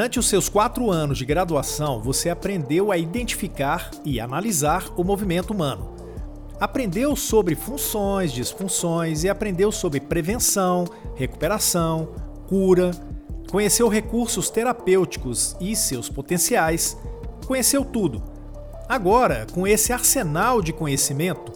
[0.00, 5.52] Durante os seus quatro anos de graduação, você aprendeu a identificar e analisar o movimento
[5.52, 5.94] humano.
[6.58, 12.14] Aprendeu sobre funções, disfunções e aprendeu sobre prevenção, recuperação,
[12.48, 12.92] cura,
[13.50, 16.96] conheceu recursos terapêuticos e seus potenciais,
[17.46, 18.22] conheceu tudo.
[18.88, 21.52] Agora, com esse arsenal de conhecimento,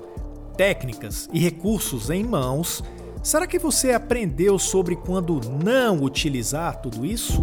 [0.54, 2.84] técnicas e recursos em mãos,
[3.22, 7.42] será que você aprendeu sobre quando não utilizar tudo isso?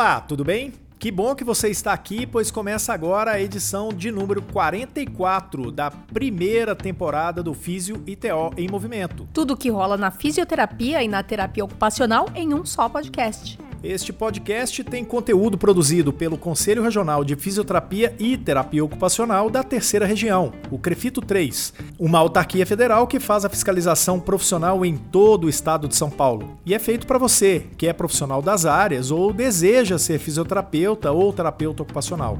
[0.00, 0.72] Olá, tudo bem?
[0.98, 5.90] Que bom que você está aqui, pois começa agora a edição de número 44 da
[5.90, 9.28] primeira temporada do Físio ITO em Movimento.
[9.30, 13.58] Tudo que rola na fisioterapia e na terapia ocupacional em um só podcast.
[13.82, 20.04] Este podcast tem conteúdo produzido pelo Conselho Regional de Fisioterapia e Terapia Ocupacional da Terceira
[20.04, 25.48] Região, o CREFITO 3, uma autarquia federal que faz a fiscalização profissional em todo o
[25.48, 26.58] estado de São Paulo.
[26.66, 31.32] E é feito para você, que é profissional das áreas ou deseja ser fisioterapeuta ou
[31.32, 32.38] terapeuta ocupacional.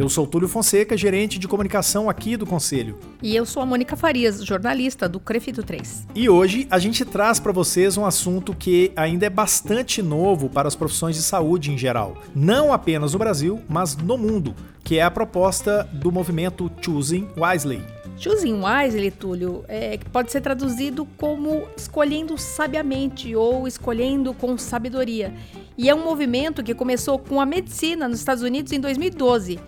[0.00, 2.98] Eu sou Túlio Fonseca, gerente de comunicação aqui do Conselho.
[3.22, 6.06] E eu sou a Mônica Farias, jornalista do Crefito 3.
[6.14, 10.66] E hoje a gente traz para vocês um assunto que ainda é bastante novo para
[10.66, 15.02] as profissões de saúde em geral, não apenas no Brasil, mas no mundo, que é
[15.02, 17.84] a proposta do movimento Choosing Wisely.
[18.16, 25.34] Choosing wisely, Túlio, é, pode ser traduzido como escolhendo sabiamente ou escolhendo com sabedoria.
[25.76, 29.60] E é um movimento que começou com a medicina nos Estados Unidos em 2012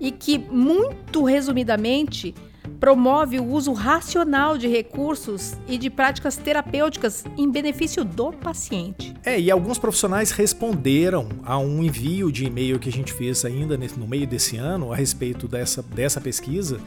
[0.00, 2.34] e que, muito resumidamente,
[2.78, 9.14] promove o uso racional de recursos e de práticas terapêuticas em benefício do paciente.
[9.24, 13.78] É, e alguns profissionais responderam a um envio de e-mail que a gente fez ainda
[13.96, 16.80] no meio desse ano a respeito dessa, dessa pesquisa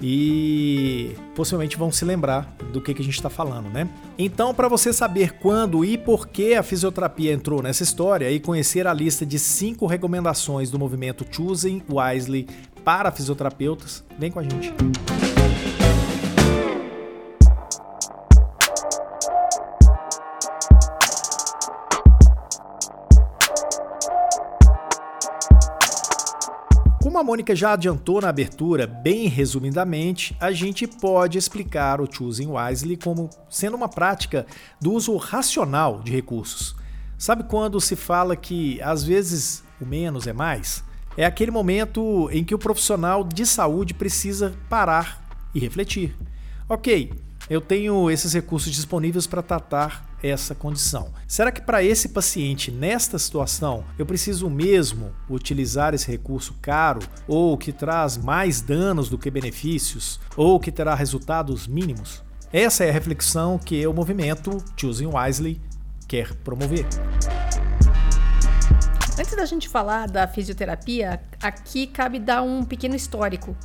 [0.00, 3.88] e possivelmente vão se lembrar do que, que a gente está falando, né?
[4.18, 8.86] Então, para você saber quando e por que a fisioterapia entrou nessa história e conhecer
[8.86, 12.46] a lista de cinco recomendações do movimento Choosing Wisely
[12.84, 14.72] para fisioterapeutas, vem com a gente.
[14.72, 15.83] Como
[27.24, 32.98] a Mônica já adiantou na abertura, bem resumidamente, a gente pode explicar o Choosing Wisely
[32.98, 34.44] como sendo uma prática
[34.78, 36.76] do uso racional de recursos.
[37.16, 40.84] Sabe quando se fala que às vezes o menos é mais?
[41.16, 46.14] É aquele momento em que o profissional de saúde precisa parar e refletir.
[46.68, 47.10] Ok,
[47.48, 51.12] eu tenho esses recursos disponíveis para tratar essa condição.
[51.28, 57.58] Será que para esse paciente, nesta situação, eu preciso mesmo utilizar esse recurso caro ou
[57.58, 62.22] que traz mais danos do que benefícios ou que terá resultados mínimos?
[62.52, 65.60] Essa é a reflexão que o movimento Choosing Wisely
[66.08, 66.86] quer promover.
[69.18, 73.56] Antes da gente falar da fisioterapia, aqui cabe dar um pequeno histórico.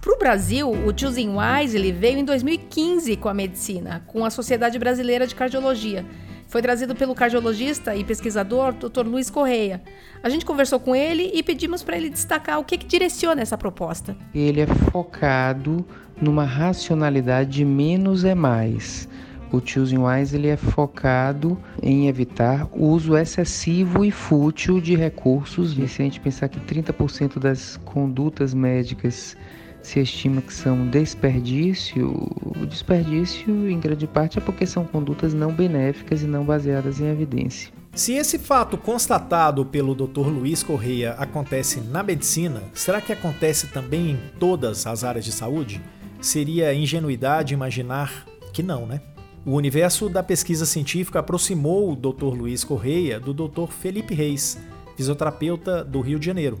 [0.00, 4.78] Para o Brasil, o Choosing Wisely veio em 2015 com a medicina, com a Sociedade
[4.78, 6.04] Brasileira de Cardiologia.
[6.46, 9.06] Foi trazido pelo cardiologista e pesquisador Dr.
[9.06, 9.82] Luiz Correia.
[10.22, 13.58] A gente conversou com ele e pedimos para ele destacar o que, que direciona essa
[13.58, 14.16] proposta.
[14.34, 15.84] Ele é focado
[16.20, 19.08] numa racionalidade de menos é mais.
[19.50, 25.76] O Choosing Wise ele é focado em evitar o uso excessivo e fútil de recursos.
[25.76, 29.36] E se a gente pensar que 30% das condutas médicas
[29.82, 32.10] se estima que são desperdício,
[32.44, 37.06] o desperdício em grande parte é porque são condutas não benéficas e não baseadas em
[37.06, 37.72] evidência.
[37.94, 40.28] Se esse fato constatado pelo Dr.
[40.28, 45.80] Luiz Correia acontece na medicina, será que acontece também em todas as áreas de saúde?
[46.20, 49.00] Seria ingenuidade imaginar que não, né?
[49.44, 52.34] O universo da pesquisa científica aproximou o Dr.
[52.36, 53.68] Luiz Correia do Dr.
[53.70, 54.58] Felipe Reis,
[54.96, 56.60] fisioterapeuta do Rio de Janeiro,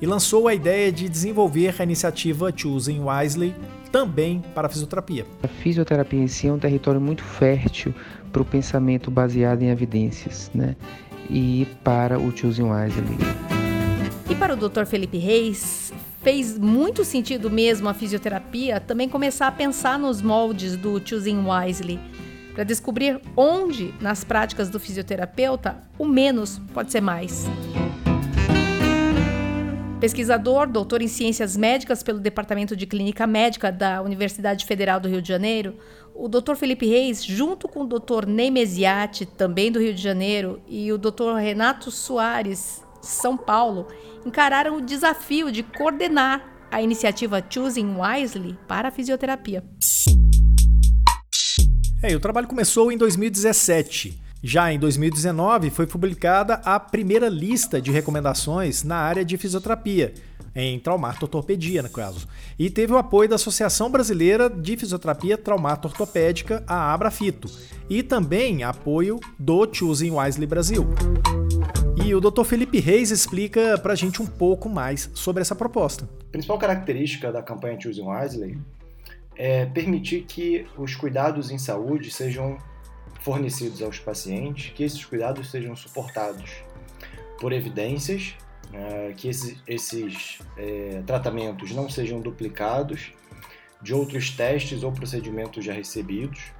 [0.00, 3.54] e lançou a ideia de desenvolver a iniciativa Choosing Wisely
[3.90, 5.26] também para a fisioterapia.
[5.42, 7.94] A fisioterapia em si é um território muito fértil
[8.32, 10.76] para o pensamento baseado em evidências, né?
[11.30, 13.16] E para o Choosing Wisely.
[14.28, 14.84] E para o Dr.
[14.84, 15.92] Felipe Reis,
[16.22, 21.98] fez muito sentido mesmo a fisioterapia também começar a pensar nos moldes do Choosing Wisely,
[22.52, 27.46] para descobrir onde, nas práticas do fisioterapeuta, o menos pode ser mais.
[30.06, 35.20] Pesquisador, doutor em ciências médicas pelo Departamento de Clínica Médica da Universidade Federal do Rio
[35.20, 35.74] de Janeiro,
[36.14, 36.54] o Dr.
[36.54, 38.24] Felipe Reis, junto com o Dr.
[38.24, 41.34] Ney Mesiati, também do Rio de Janeiro, e o Dr.
[41.40, 43.88] Renato Soares, São Paulo,
[44.24, 49.64] encararam o desafio de coordenar a iniciativa Choosing Wisely para a fisioterapia.
[52.00, 54.25] É, o trabalho começou em 2017.
[54.42, 60.12] Já em 2019 foi publicada a primeira lista de recomendações na área de fisioterapia,
[60.54, 62.28] em traumato-ortopedia, no caso,
[62.58, 67.48] e teve o apoio da Associação Brasileira de Fisioterapia Traumato-Ortopédica, a Abrafito,
[67.90, 70.86] e também apoio do Choosing Wisely Brasil.
[72.04, 72.44] E o Dr.
[72.44, 76.08] Felipe Reis explica pra gente um pouco mais sobre essa proposta.
[76.28, 78.58] A principal característica da campanha Choosing Wisely
[79.34, 82.58] é permitir que os cuidados em saúde sejam
[83.26, 86.62] fornecidos aos pacientes, que esses cuidados sejam suportados
[87.40, 88.36] por evidências
[88.72, 93.12] é, que esses, esses é, tratamentos não sejam duplicados
[93.82, 96.52] de outros testes ou procedimentos já recebidos,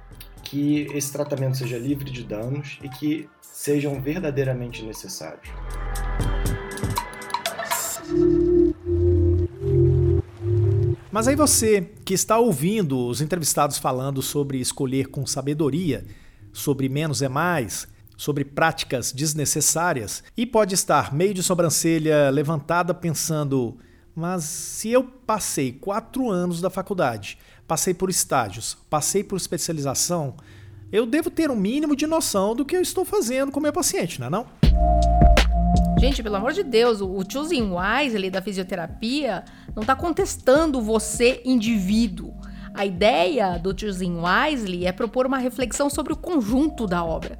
[0.43, 5.47] que esse tratamento seja livre de danos e que sejam verdadeiramente necessários.
[11.09, 16.05] Mas aí você que está ouvindo os entrevistados falando sobre escolher com sabedoria,
[16.57, 17.87] sobre menos é mais,
[18.17, 23.77] sobre práticas desnecessárias e pode estar meio de sobrancelha levantada pensando:
[24.15, 27.37] mas se eu passei quatro anos da faculdade,
[27.67, 30.35] passei por estágios, passei por especialização,
[30.91, 34.19] eu devo ter um mínimo de noção do que eu estou fazendo com meu paciente,
[34.19, 34.47] não é não?
[35.99, 39.43] Gente, pelo amor de Deus, o Choosing Wisely da fisioterapia
[39.75, 42.33] não está contestando você, indivíduo.
[42.77, 47.37] A ideia do Choosing Wisely é propor uma reflexão sobre o conjunto da obra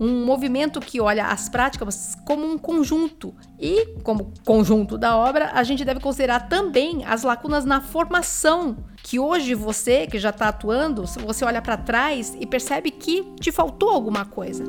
[0.00, 3.34] um movimento que olha as práticas como um conjunto.
[3.58, 8.76] E, como conjunto da obra, a gente deve considerar também as lacunas na formação.
[9.02, 13.50] Que hoje você, que já está atuando, você olha para trás e percebe que te
[13.50, 14.62] faltou alguma coisa.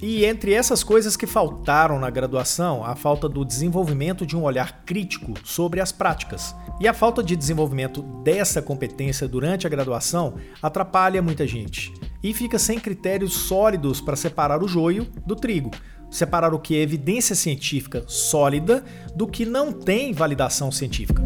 [0.00, 4.84] E entre essas coisas que faltaram na graduação, a falta do desenvolvimento de um olhar
[4.84, 6.54] crítico sobre as práticas.
[6.80, 11.92] E a falta de desenvolvimento dessa competência durante a graduação atrapalha muita gente
[12.22, 15.70] e fica sem critérios sólidos para separar o joio do trigo,
[16.10, 18.84] separar o que é evidência científica sólida
[19.14, 21.22] do que não tem validação científica.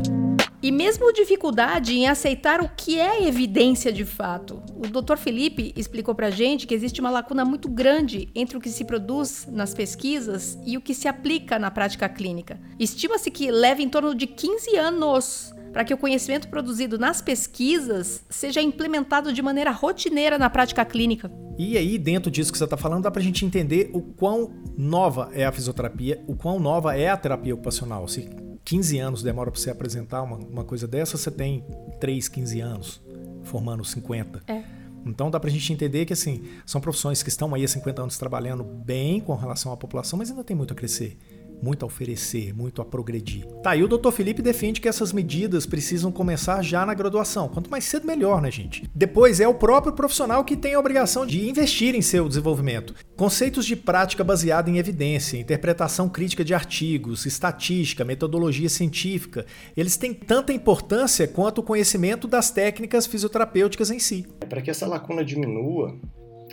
[0.62, 4.62] E mesmo dificuldade em aceitar o que é evidência de fato.
[4.76, 5.16] O Dr.
[5.16, 9.48] Felipe explicou pra gente que existe uma lacuna muito grande entre o que se produz
[9.50, 12.60] nas pesquisas e o que se aplica na prática clínica.
[12.78, 18.24] Estima-se que leva em torno de 15 anos para que o conhecimento produzido nas pesquisas
[18.30, 21.28] seja implementado de maneira rotineira na prática clínica.
[21.58, 24.52] E aí, dentro disso que você está falando, dá para a gente entender o quão
[24.76, 28.06] nova é a fisioterapia, o quão nova é a terapia ocupacional.
[28.06, 28.28] Se
[28.64, 31.64] 15 anos demora para você apresentar uma, uma coisa dessa, você tem
[32.00, 33.02] 3, 15 anos,
[33.44, 34.42] formando 50.
[34.46, 34.62] É.
[35.04, 38.02] Então dá para a gente entender que assim, são profissões que estão aí há 50
[38.02, 41.18] anos trabalhando bem com relação à população, mas ainda tem muito a crescer
[41.62, 43.46] muito a oferecer, muito a progredir.
[43.62, 44.10] Tá, e o Dr.
[44.10, 47.48] Felipe defende que essas medidas precisam começar já na graduação.
[47.48, 48.90] Quanto mais cedo, melhor, né, gente?
[48.94, 52.94] Depois é o próprio profissional que tem a obrigação de investir em seu desenvolvimento.
[53.16, 60.12] Conceitos de prática baseada em evidência, interpretação crítica de artigos, estatística, metodologia científica, eles têm
[60.12, 64.26] tanta importância quanto o conhecimento das técnicas fisioterapêuticas em si.
[64.48, 65.96] Para que essa lacuna diminua,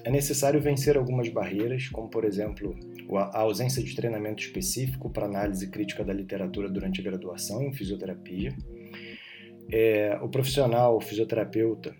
[0.04, 2.76] é necessário vencer algumas barreiras, como por exemplo
[3.14, 8.56] a ausência de treinamento específico para análise crítica da literatura durante a graduação em fisioterapia.
[9.72, 11.96] É, o profissional o fisioterapeuta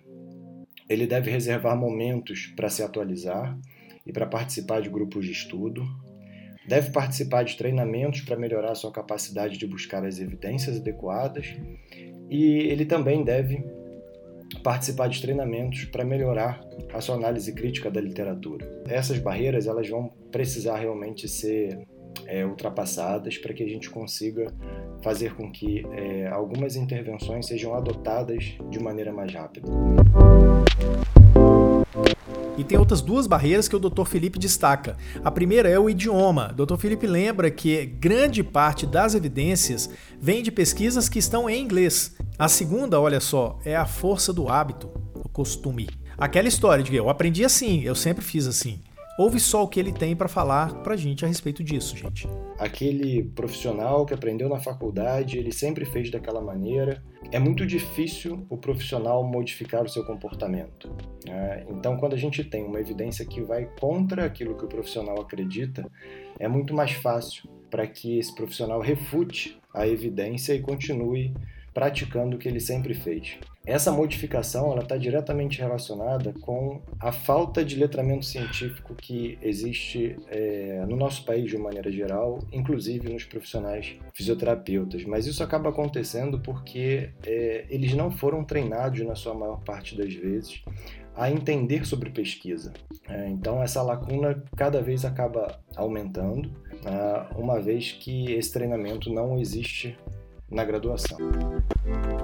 [0.90, 3.56] ele deve reservar momentos para se atualizar
[4.04, 5.86] e para participar de grupos de estudo.
[6.66, 11.46] Deve participar de treinamentos para melhorar sua capacidade de buscar as evidências adequadas
[12.28, 13.64] e ele também deve
[14.62, 16.60] participar de treinamentos para melhorar
[16.92, 18.66] a sua análise crítica da literatura.
[18.86, 21.78] Essas barreiras elas vão precisar realmente ser
[22.26, 24.52] é, ultrapassadas para que a gente consiga
[25.02, 29.68] fazer com que é, algumas intervenções sejam adotadas de maneira mais rápida.
[32.60, 34.04] E tem outras duas barreiras que o Dr.
[34.04, 34.94] Felipe destaca.
[35.24, 36.54] A primeira é o idioma.
[36.54, 36.76] Dr.
[36.76, 39.88] Felipe lembra que grande parte das evidências
[40.20, 42.14] vem de pesquisas que estão em inglês.
[42.38, 45.88] A segunda, olha só, é a força do hábito, o costume.
[46.18, 48.82] Aquela história de que eu aprendi assim, eu sempre fiz assim.
[49.20, 52.26] Ouve só o que ele tem para falar pra gente a respeito disso, gente.
[52.58, 57.04] Aquele profissional que aprendeu na faculdade, ele sempre fez daquela maneira.
[57.30, 60.90] É muito difícil o profissional modificar o seu comportamento.
[61.26, 61.66] Né?
[61.68, 65.86] Então, quando a gente tem uma evidência que vai contra aquilo que o profissional acredita,
[66.38, 71.34] é muito mais fácil para que esse profissional refute a evidência e continue
[71.74, 73.38] praticando o que ele sempre fez.
[73.66, 80.96] Essa modificação está diretamente relacionada com a falta de letramento científico que existe é, no
[80.96, 85.04] nosso país de maneira geral, inclusive nos profissionais fisioterapeutas.
[85.04, 90.12] Mas isso acaba acontecendo porque é, eles não foram treinados, na sua maior parte das
[90.14, 90.62] vezes,
[91.14, 92.72] a entender sobre pesquisa.
[93.08, 96.50] É, então, essa lacuna cada vez acaba aumentando,
[96.82, 99.98] né, uma vez que esse treinamento não existe
[100.50, 101.18] na graduação.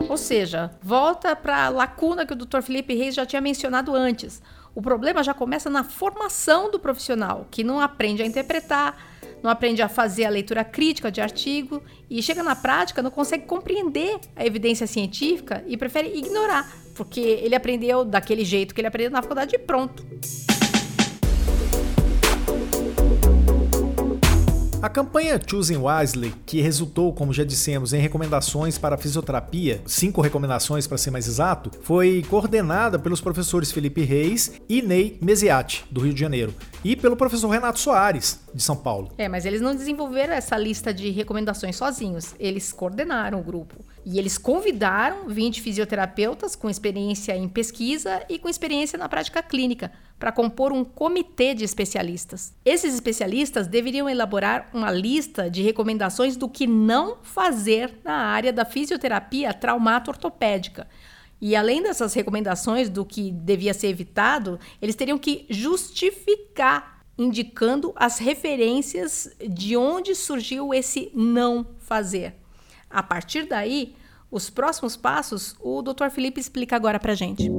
[0.08, 2.60] Ou seja, volta para a lacuna que o Dr.
[2.62, 4.42] Felipe Reis já tinha mencionado antes.
[4.74, 8.96] O problema já começa na formação do profissional, que não aprende a interpretar,
[9.42, 13.44] não aprende a fazer a leitura crítica de artigo e chega na prática não consegue
[13.46, 19.12] compreender a evidência científica e prefere ignorar, porque ele aprendeu daquele jeito que ele aprendeu
[19.12, 20.04] na faculdade e pronto.
[24.86, 30.86] A campanha Choosing Wisely, que resultou, como já dissemos, em recomendações para fisioterapia, cinco recomendações
[30.86, 36.14] para ser mais exato, foi coordenada pelos professores Felipe Reis e Ney Mesiati, do Rio
[36.14, 39.10] de Janeiro, e pelo professor Renato Soares, de São Paulo.
[39.18, 43.84] É, mas eles não desenvolveram essa lista de recomendações sozinhos, eles coordenaram o grupo.
[44.04, 49.90] E eles convidaram 20 fisioterapeutas com experiência em pesquisa e com experiência na prática clínica
[50.18, 52.54] para compor um comitê de especialistas.
[52.64, 58.64] Esses especialistas deveriam elaborar uma lista de recomendações do que não fazer na área da
[58.64, 60.86] fisioterapia traumato-ortopédica.
[61.40, 68.18] E além dessas recomendações do que devia ser evitado, eles teriam que justificar, indicando as
[68.18, 72.34] referências de onde surgiu esse não fazer.
[72.88, 73.94] A partir daí,
[74.30, 76.08] os próximos passos o Dr.
[76.10, 77.50] Felipe explica agora para gente.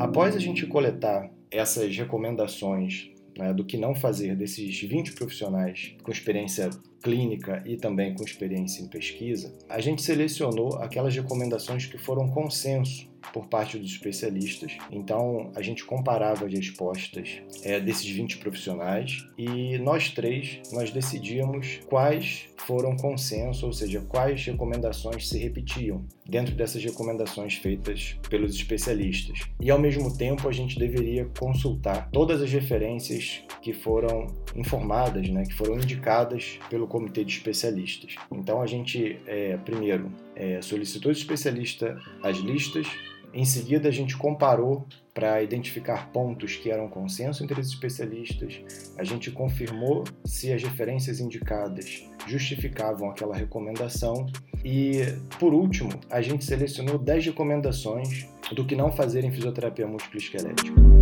[0.00, 6.10] Após a gente coletar essas recomendações né, do que não fazer desses 20 profissionais com
[6.10, 6.70] experiência
[7.02, 13.10] clínica e também com experiência em pesquisa, a gente selecionou aquelas recomendações que foram consenso
[13.32, 14.76] por parte dos especialistas.
[14.90, 21.80] Então, a gente comparava as respostas é, desses 20 profissionais e nós três, nós decidíamos
[21.88, 29.40] quais foram consenso, ou seja, quais recomendações se repetiam dentro dessas recomendações feitas pelos especialistas.
[29.60, 35.44] E, ao mesmo tempo, a gente deveria consultar todas as referências que foram informadas, né,
[35.44, 38.16] que foram indicadas pelo comitê de especialistas.
[38.30, 42.86] Então, a gente, é, primeiro, é, solicitou de especialista as listas.
[43.32, 49.04] Em seguida, a gente comparou para identificar pontos que eram consenso entre os especialistas, a
[49.04, 54.26] gente confirmou se as referências indicadas justificavam aquela recomendação.
[54.64, 55.02] E,
[55.38, 60.99] por último, a gente selecionou 10 recomendações do que não fazer em fisioterapia múltipla esquelética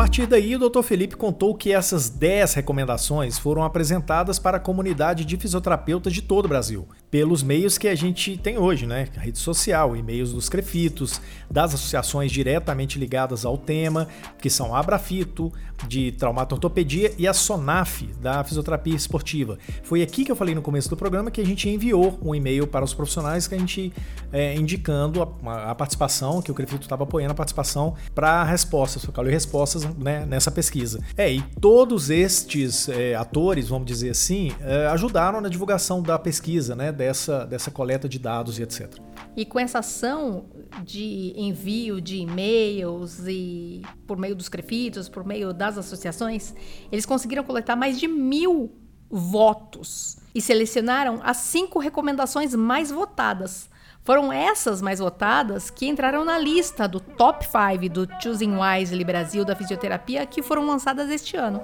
[0.00, 0.82] partir daí, o Dr.
[0.82, 6.46] Felipe contou que essas 10 recomendações foram apresentadas para a comunidade de fisioterapeutas de todo
[6.46, 9.08] o Brasil, pelos meios que a gente tem hoje, né?
[9.16, 14.06] A rede social, e-mails dos crefitos, das associações diretamente ligadas ao tema,
[14.40, 15.52] que são a Abrafito,
[15.86, 19.58] de traumatortopedia, e a SONAF, da fisioterapia esportiva.
[19.82, 22.66] Foi aqui que eu falei no começo do programa que a gente enviou um e-mail
[22.66, 23.92] para os profissionais que a gente
[24.32, 29.28] é, indicando a, a, participação, que o crefito estava apoiando a participação para respostas, para
[29.28, 31.00] respostas né, nessa pesquisa.
[31.16, 36.76] É, e todos estes é, atores, vamos dizer assim, é, ajudaram na divulgação da pesquisa,
[36.76, 38.94] né, dessa, dessa coleta de dados e etc.
[39.34, 40.44] E com essa ação
[40.84, 46.54] de envio de e-mails e por meio dos crefitos, por meio das associações,
[46.92, 48.70] eles conseguiram coletar mais de mil
[49.08, 53.70] votos e selecionaram as cinco recomendações mais votadas.
[54.02, 59.42] Foram essas mais votadas que entraram na lista do Top 5 do Choosing Wisely Brasil
[59.42, 61.62] da fisioterapia que foram lançadas este ano.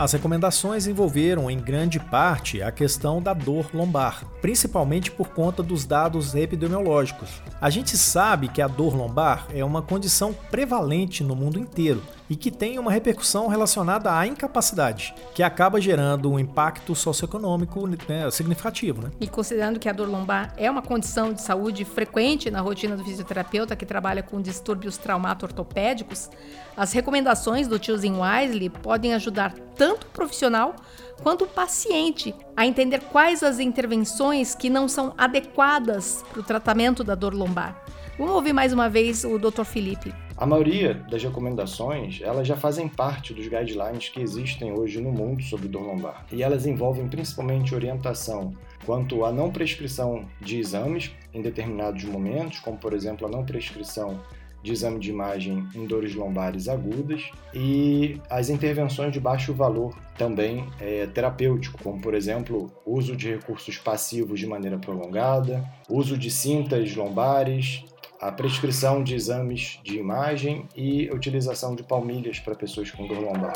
[0.00, 5.84] As recomendações envolveram, em grande parte, a questão da dor lombar, principalmente por conta dos
[5.84, 7.42] dados epidemiológicos.
[7.60, 12.36] A gente sabe que a dor lombar é uma condição prevalente no mundo inteiro e
[12.36, 19.02] que tem uma repercussão relacionada à incapacidade, que acaba gerando um impacto socioeconômico né, significativo.
[19.02, 19.10] Né?
[19.20, 23.04] E considerando que a dor lombar é uma condição de saúde frequente na rotina do
[23.04, 26.30] fisioterapeuta que trabalha com distúrbios traumato-ortopédicos,
[26.76, 30.74] as recomendações do Choosing Wisely podem ajudar tanto o profissional
[31.22, 37.04] quanto o paciente a entender quais as intervenções que não são adequadas para o tratamento
[37.04, 37.84] da dor lombar.
[38.18, 39.64] Vamos ouvir mais uma vez o Dr.
[39.64, 40.12] Felipe.
[40.36, 45.42] A maioria das recomendações, elas já fazem parte dos guidelines que existem hoje no mundo
[45.42, 46.26] sobre dor lombar.
[46.30, 48.54] E elas envolvem principalmente orientação
[48.84, 54.20] quanto à não prescrição de exames em determinados momentos, como por exemplo a não prescrição
[54.62, 60.66] de exame de imagem em dores lombares agudas e as intervenções de baixo valor também
[60.78, 66.94] é, terapêutico, como por exemplo uso de recursos passivos de maneira prolongada, uso de cintas
[66.94, 67.84] lombares,
[68.20, 73.54] a prescrição de exames de imagem e utilização de palmilhas para pessoas com dor lombar.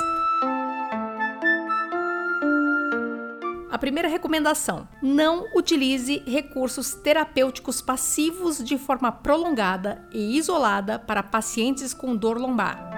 [3.70, 11.92] A primeira recomendação: não utilize recursos terapêuticos passivos de forma prolongada e isolada para pacientes
[11.92, 12.90] com dor lombar.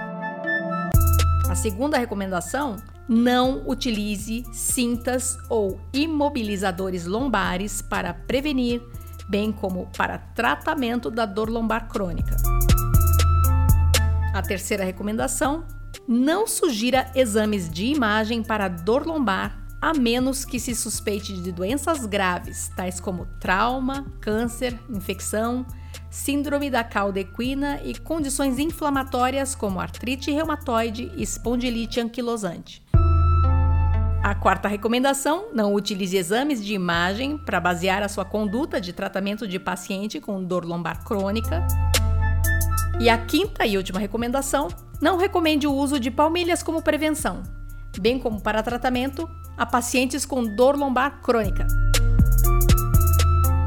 [1.50, 2.76] A segunda recomendação:
[3.08, 8.80] não utilize cintas ou imobilizadores lombares para prevenir,
[9.28, 12.36] bem como para tratamento da dor lombar crônica.
[14.32, 15.64] A terceira recomendação:
[16.06, 22.04] não sugira exames de imagem para dor lombar a menos que se suspeite de doenças
[22.04, 25.64] graves, tais como trauma, câncer, infecção,
[26.10, 32.84] síndrome da cauda equina e condições inflamatórias como artrite reumatoide e espondilite anquilosante.
[34.22, 39.46] A quarta recomendação: não utilize exames de imagem para basear a sua conduta de tratamento
[39.46, 41.66] de paciente com dor lombar crônica.
[43.00, 44.68] E a quinta e última recomendação:
[45.00, 47.42] não recomende o uso de palmilhas como prevenção,
[48.00, 51.66] bem como para tratamento a pacientes com dor lombar crônica.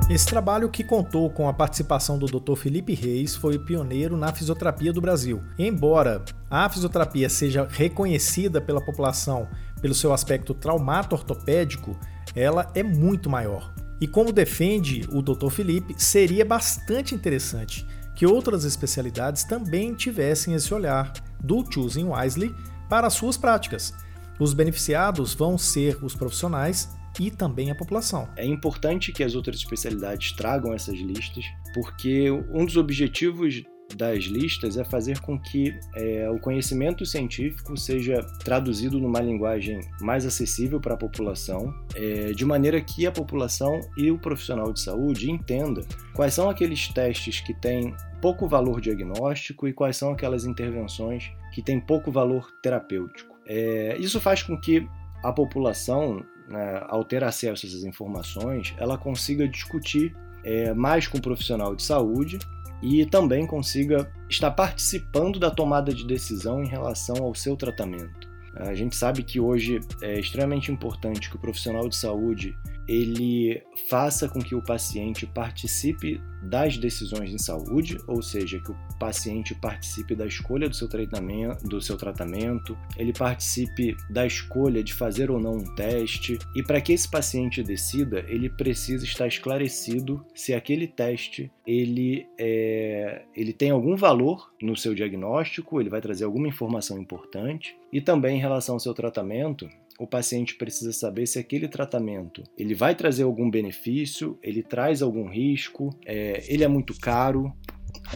[0.10, 2.56] Esse trabalho, que contou com a participação do Dr.
[2.56, 5.42] Felipe Reis, foi pioneiro na fisioterapia do Brasil.
[5.58, 9.48] Embora a fisioterapia seja reconhecida pela população
[9.82, 11.98] pelo seu aspecto traumato-ortopédico,
[12.36, 13.74] ela é muito maior.
[14.02, 15.50] E como defende o Dr.
[15.50, 21.12] Felipe, seria bastante interessante que outras especialidades também tivessem esse olhar
[21.44, 22.56] do Choosing Wisely
[22.90, 23.94] para as suas práticas.
[24.40, 28.28] Os beneficiados vão ser os profissionais e também a população.
[28.36, 33.64] É importante que as outras especialidades tragam essas listas, porque um dos objetivos
[33.96, 40.26] das listas é fazer com que é, o conhecimento científico seja traduzido numa linguagem mais
[40.26, 45.30] acessível para a população, é, de maneira que a população e o profissional de saúde
[45.30, 45.82] entenda
[46.14, 51.62] quais são aqueles testes que têm pouco valor diagnóstico e quais são aquelas intervenções que
[51.62, 53.36] têm pouco valor terapêutico.
[53.46, 54.88] É, isso faz com que
[55.24, 61.18] a população, né, ao ter acesso a essas informações, ela consiga discutir é, mais com
[61.18, 62.40] o profissional de saúde
[62.82, 68.30] e também consiga estar participando da tomada de decisão em relação ao seu tratamento.
[68.56, 72.56] A gente sabe que hoje é extremamente importante que o profissional de saúde
[72.88, 78.78] ele faça com que o paciente participe das decisões em saúde, ou seja, que o
[79.00, 84.94] paciente participe da escolha do seu tratamento, do seu tratamento, ele participe da escolha de
[84.94, 90.26] fazer ou não um teste, e para que esse paciente decida, ele precisa estar esclarecido
[90.34, 96.24] se aquele teste ele, é, ele tem algum valor no seu diagnóstico, ele vai trazer
[96.24, 99.70] alguma informação importante, e também em relação ao seu tratamento,
[100.02, 105.30] o paciente precisa saber se aquele tratamento ele vai trazer algum benefício, ele traz algum
[105.30, 107.54] risco, é, ele é muito caro.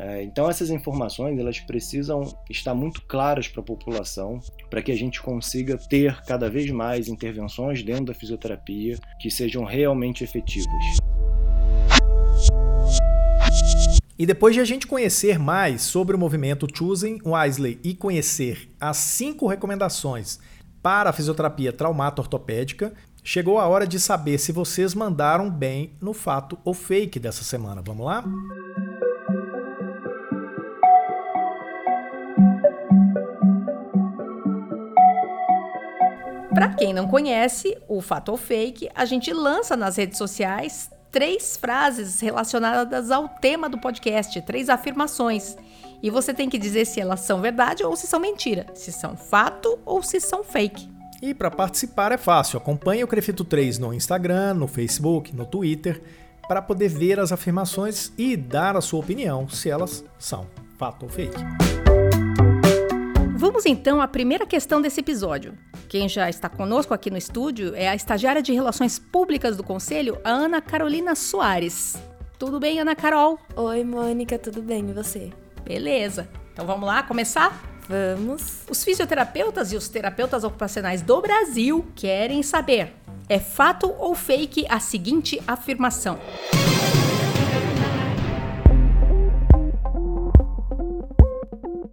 [0.01, 4.95] É, então essas informações elas precisam estar muito claras para a população para que a
[4.95, 10.65] gente consiga ter cada vez mais intervenções dentro da fisioterapia que sejam realmente efetivas.
[14.17, 18.97] E depois de a gente conhecer mais sobre o movimento Choosing Wisely e conhecer as
[18.97, 20.39] cinco recomendações
[20.85, 22.93] para a fisioterapia traumato-ortopédica,
[23.23, 27.81] chegou a hora de saber se vocês mandaram bem no fato ou fake dessa semana.
[27.83, 28.23] Vamos lá?
[36.53, 41.57] Para quem não conhece o fato ou fake, a gente lança nas redes sociais três
[41.57, 45.55] frases relacionadas ao tema do podcast, três afirmações.
[46.01, 49.15] E você tem que dizer se elas são verdade ou se são mentira, se são
[49.15, 50.89] fato ou se são fake.
[51.21, 56.01] E para participar é fácil, acompanhe o Crefito 3 no Instagram, no Facebook, no Twitter,
[56.47, 60.45] para poder ver as afirmações e dar a sua opinião se elas são
[60.77, 61.35] fato ou fake.
[63.37, 65.53] Vamos então à primeira questão desse episódio,
[65.87, 70.17] Quem já está conosco aqui no estúdio é a estagiária de Relações Públicas do Conselho,
[70.23, 71.95] a Ana Carolina Soares.
[72.39, 73.39] Tudo bem, Ana Carol?
[73.55, 74.89] Oi, Mônica, tudo bem?
[74.89, 75.31] E você?
[75.65, 76.29] Beleza.
[76.53, 77.61] Então vamos lá começar?
[77.87, 78.63] Vamos.
[78.69, 82.93] Os fisioterapeutas e os terapeutas ocupacionais do Brasil querem saber:
[83.27, 86.19] é fato ou fake a seguinte afirmação?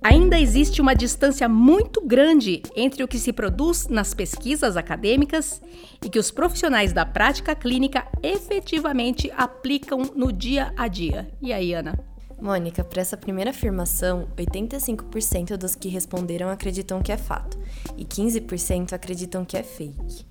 [0.04, 5.62] Ainda existe uma distância muito grande entre o que se produz nas pesquisas acadêmicas
[6.04, 11.30] e que os profissionais da prática clínica efetivamente aplicam no dia a dia.
[11.40, 12.11] E aí, Ana?
[12.42, 17.56] Mônica, para essa primeira afirmação, 85% dos que responderam acreditam que é fato
[17.96, 20.26] e 15% acreditam que é fake.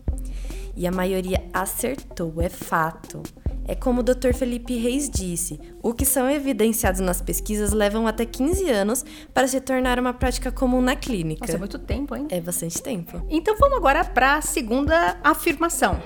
[0.76, 3.24] E a maioria acertou, é fato.
[3.66, 4.34] É como o Dr.
[4.34, 9.62] Felipe Reis disse: o que são evidenciados nas pesquisas levam até 15 anos para se
[9.62, 11.46] tornar uma prática comum na clínica.
[11.46, 12.28] Nossa, é muito tempo, hein?
[12.30, 13.26] É bastante tempo.
[13.30, 15.98] Então vamos agora para a segunda afirmação.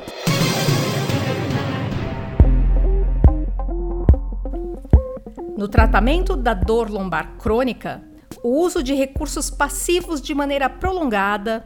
[5.65, 8.03] No tratamento da dor lombar crônica,
[8.43, 11.65] o uso de recursos passivos de maneira prolongada,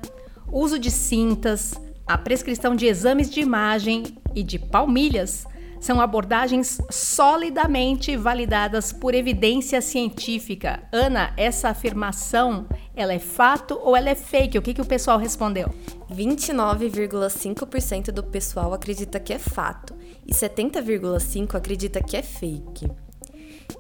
[0.49, 1.73] uso de cintas,
[2.07, 5.45] a prescrição de exames de imagem e de palmilhas
[5.81, 10.81] são abordagens solidamente validadas por evidência científica.
[10.93, 14.57] Ana, essa afirmação, ela é fato ou ela é fake?
[14.57, 15.75] O que, que o pessoal respondeu?
[16.09, 19.93] 29,5% do pessoal acredita que é fato
[20.25, 23.08] e 70,5% acredita que é fake.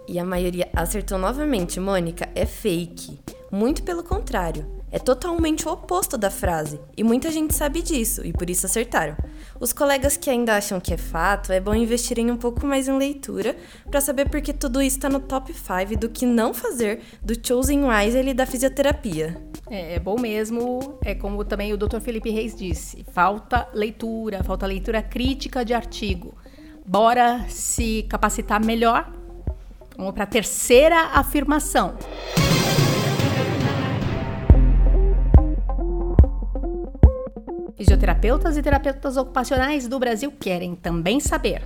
[0.09, 3.19] E a maioria acertou novamente, Mônica, é fake.
[3.51, 8.33] Muito pelo contrário é totalmente o oposto da frase, e muita gente sabe disso, e
[8.33, 9.15] por isso acertaram.
[9.59, 12.97] Os colegas que ainda acham que é fato, é bom investirem um pouco mais em
[12.97, 13.55] leitura
[13.87, 17.35] para saber por que tudo isso está no top 5 do que não fazer do
[17.35, 19.39] Chosen Wisely da fisioterapia.
[19.69, 21.99] É, é, bom mesmo, é como também o Dr.
[21.99, 26.35] Felipe Reis disse, falta leitura, falta leitura crítica de artigo.
[26.83, 29.18] Bora se capacitar melhor?
[29.99, 31.97] Vamos para a terceira afirmação.
[37.75, 41.63] Fisioterapeutas e terapeutas ocupacionais do Brasil querem também saber.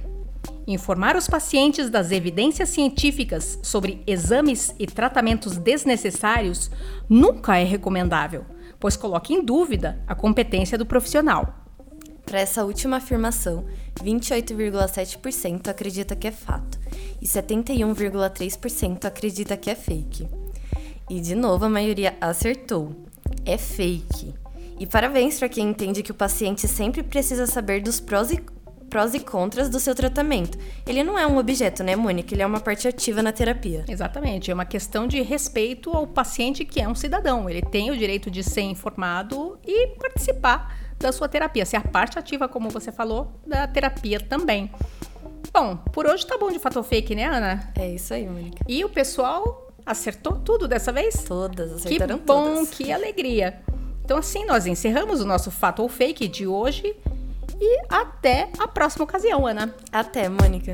[0.66, 6.72] Informar os pacientes das evidências científicas sobre exames e tratamentos desnecessários
[7.08, 8.48] nunca é recomendável,
[8.80, 11.63] pois coloca em dúvida a competência do profissional.
[12.26, 13.66] Para essa última afirmação,
[14.02, 16.80] 28,7% acredita que é fato
[17.22, 20.28] e 71,3% acredita que é fake.
[21.10, 22.96] E de novo a maioria acertou.
[23.46, 24.34] É fake.
[24.80, 28.44] E parabéns para quem entende que o paciente sempre precisa saber dos prós e,
[28.90, 30.58] prós e contras do seu tratamento.
[30.86, 32.34] Ele não é um objeto, né, Mônica?
[32.34, 33.86] Ele é uma parte ativa na terapia.
[33.88, 34.50] Exatamente.
[34.50, 37.50] É uma questão de respeito ao paciente que é um cidadão.
[37.50, 42.18] Ele tem o direito de ser informado e participar da sua terapia, ser a parte
[42.18, 44.72] ativa, como você falou, da terapia também.
[45.54, 47.72] Bom, por hoje tá bom de fato fake, né, Ana?
[47.76, 48.64] É isso aí, Mônica.
[48.68, 51.24] E o pessoal acertou tudo dessa vez?
[51.24, 52.70] Todas, acertaram Que bom, todas.
[52.72, 53.62] que alegria.
[54.04, 56.96] Então, assim, nós encerramos o nosso Fato ou Fake de hoje
[57.62, 59.74] e até a próxima ocasião, Ana.
[59.92, 60.74] Até, Mônica.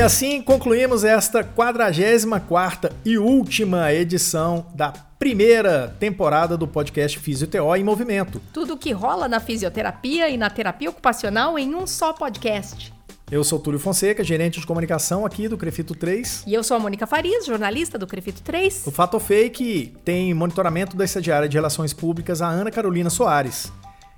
[0.00, 7.84] E assim concluímos esta 44 e última edição da primeira temporada do podcast Fisioteó em
[7.84, 8.40] Movimento.
[8.50, 12.94] Tudo o que rola na fisioterapia e na terapia ocupacional em um só podcast.
[13.30, 16.44] Eu sou Túlio Fonseca, gerente de comunicação aqui do Crefito 3.
[16.46, 18.86] E eu sou a Mônica Farias, jornalista do Crefito 3.
[18.86, 23.70] O Fato Fake tem monitoramento da estagiária de Relações Públicas, a Ana Carolina Soares.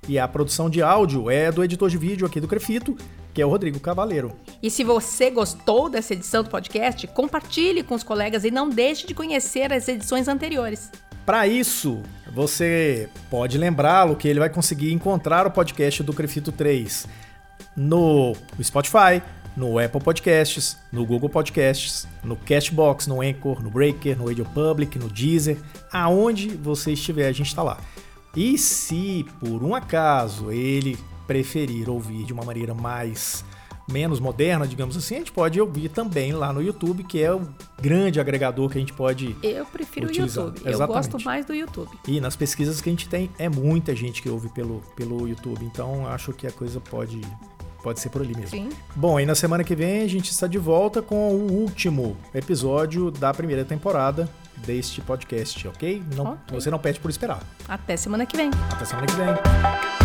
[0.07, 2.95] E a produção de áudio é do editor de vídeo aqui do Crefito,
[3.33, 4.33] que é o Rodrigo Cavaleiro.
[4.61, 9.07] E se você gostou dessa edição do podcast, compartilhe com os colegas e não deixe
[9.07, 10.91] de conhecer as edições anteriores.
[11.25, 12.01] Para isso,
[12.33, 17.07] você pode lembrá-lo que ele vai conseguir encontrar o podcast do Crefito 3
[17.75, 19.21] no Spotify,
[19.55, 24.99] no Apple Podcasts, no Google Podcasts, no Cashbox, no Anchor, no Breaker, no Radio Public,
[24.99, 25.57] no Deezer,
[25.91, 27.77] aonde você estiver, a gente está lá.
[28.35, 33.43] E se por um acaso ele preferir ouvir de uma maneira mais
[33.91, 37.41] menos moderna, digamos assim, a gente pode ouvir também lá no YouTube, que é o
[37.81, 40.45] grande agregador que a gente pode Eu prefiro utilizar.
[40.45, 40.69] o YouTube.
[40.69, 40.81] Exatamente.
[40.81, 41.89] Eu gosto mais do YouTube.
[42.07, 45.65] E nas pesquisas que a gente tem, é muita gente que ouve pelo, pelo YouTube.
[45.65, 47.19] Então acho que a coisa pode,
[47.83, 48.51] pode ser por ali mesmo.
[48.51, 48.69] Sim.
[48.95, 53.11] Bom, aí na semana que vem a gente está de volta com o último episódio
[53.11, 54.29] da primeira temporada
[54.65, 56.01] deste podcast, ok?
[56.15, 56.57] Não, Ok.
[56.57, 57.43] Você não pede por esperar.
[57.67, 58.49] Até semana que vem.
[58.71, 60.02] Até semana que vem.